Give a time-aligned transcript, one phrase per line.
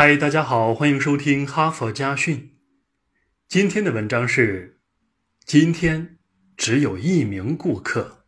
[0.00, 2.52] 嗨，大家好，欢迎收听哈佛家训。
[3.48, 4.78] 今天的文章是：
[5.44, 6.18] 今天
[6.56, 8.18] 只有一名顾客。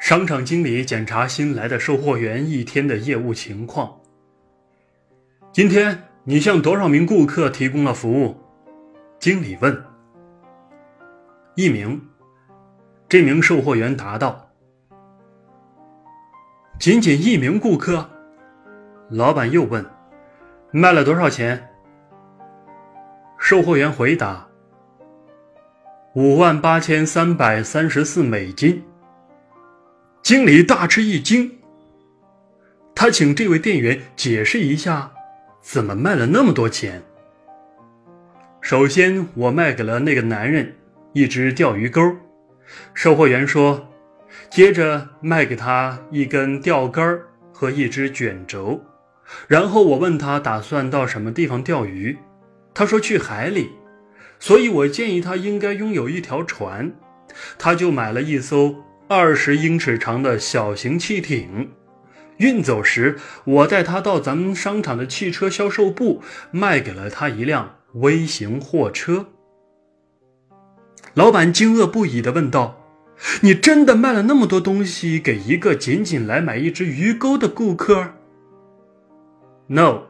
[0.00, 3.96] 商场经理检查新来的售货员一天的业务情况。
[5.52, 8.36] 今天你向多少名顾客提供了服务？
[9.20, 9.84] 经理问。
[11.54, 12.08] 一名。
[13.08, 14.43] 这名售货员答道
[16.84, 18.10] ：“仅仅一名顾客。”
[19.08, 19.82] 老板又问
[20.70, 21.70] ：“卖了多少钱？”
[23.40, 24.46] 售货员回答
[26.12, 28.84] ：“五万八千三百三十四美金。”
[30.22, 31.50] 经理大吃一惊，
[32.94, 35.10] 他请这位店员解释一下，
[35.62, 37.02] 怎么卖了那么多钱。
[38.60, 40.76] 首先，我卖给了那个男人
[41.14, 42.14] 一只钓鱼钩。
[42.92, 43.88] 售货员说
[44.54, 47.18] ：“接着卖给他一根钓竿
[47.52, 48.80] 和一只卷轴，
[49.48, 52.16] 然后我问他打算到什么地方钓鱼，
[52.72, 53.72] 他说去海里，
[54.38, 56.92] 所以我建议他应该拥有一条船，
[57.58, 58.76] 他就买了一艘
[59.08, 61.72] 二十英尺长的小型汽艇。
[62.36, 69.26] 运走时，我带他到咱们商场的汽车销售部，卖给了他一辆微型货车。”
[71.14, 72.80] 老板惊愕不已地问道
[73.40, 78.14] ：“你真的卖了那么多东西给一个仅仅来买一只鱼钩的顾客
[79.66, 80.02] ？”“No。”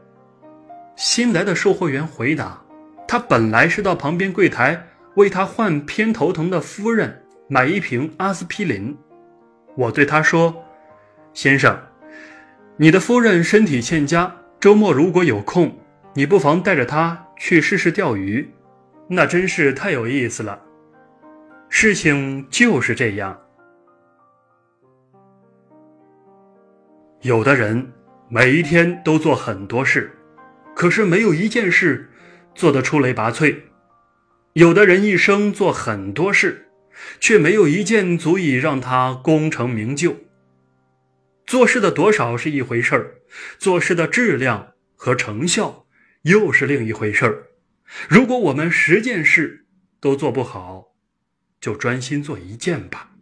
[0.97, 2.61] 新来的售货员回答。
[3.07, 8.97] 他本来是到旁边柜台为他患偏头疼的夫人买一瓶阿司匹林。
[9.77, 10.65] 我对他说
[11.35, 11.79] ：“先生，
[12.77, 15.79] 你的夫人身体欠佳，周末如果有空，
[16.15, 18.51] 你不妨带着她去试试钓鱼，
[19.09, 20.61] 那真是太有意思了。”
[21.69, 23.39] 事情就是这样。
[27.23, 27.93] 有的人
[28.29, 30.13] 每一天都做很多事，
[30.75, 32.11] 可是没有一件事
[32.55, 33.57] 做得出类拔萃；
[34.53, 36.69] 有的人一生做很多事，
[37.19, 40.17] 却没有一件足以让他功成名就。
[41.47, 43.15] 做事的多少是一回事儿，
[43.59, 45.87] 做事的质量和成效
[46.23, 47.47] 又是另一回事儿。
[48.09, 49.67] 如果我们十件事
[50.01, 50.94] 都做不好，
[51.65, 53.14] 就专心做一件吧。